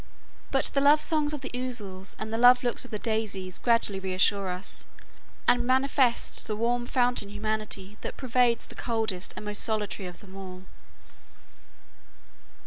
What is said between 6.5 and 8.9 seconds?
warm fountain humanity that pervades the